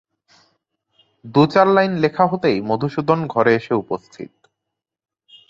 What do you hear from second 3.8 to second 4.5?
উপস্থিত।